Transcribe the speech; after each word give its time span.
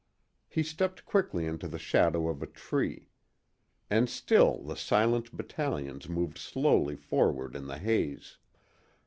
He 0.47 0.63
stepped 0.63 1.05
quickly 1.05 1.45
into 1.45 1.67
the 1.67 1.77
shadow 1.77 2.27
of 2.27 2.41
a 2.41 2.47
tree. 2.47 3.09
And 3.87 4.09
still 4.09 4.63
the 4.63 4.75
silent 4.75 5.31
battalions 5.37 6.09
moved 6.09 6.39
slowly 6.39 6.95
forward 6.95 7.55
in 7.55 7.67
the 7.67 7.77
haze. 7.77 8.39